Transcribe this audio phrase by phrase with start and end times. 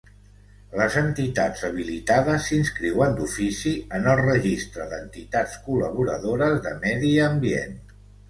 [0.77, 7.77] Les entitats habilitades s'inscriuen d'ofici en el Registre d'entitats col·laboradores de medi ambient.